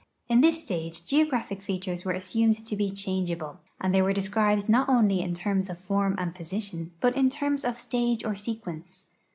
In 0.27 0.41
this 0.41 0.59
stage 0.63 1.05
geographic 1.05 1.61
features 1.61 2.03
were 2.03 2.13
assumed 2.13 2.65
to 2.65 2.75
he 2.75 2.89
changeable, 2.89 3.59
and 3.79 3.93
they 3.93 4.01
were 4.01 4.13
described 4.13 4.67
not 4.67 4.89
only 4.89 5.21
in 5.21 5.35
terms 5.35 5.69
of 5.69 5.77
form 5.77 6.15
and 6.17 6.33
position, 6.33 6.91
hut 7.03 7.15
in 7.15 7.29
terms 7.29 7.63
of 7.63 7.77
stage 7.77 8.25
or 8.25 8.33
sequence. 8.35 9.05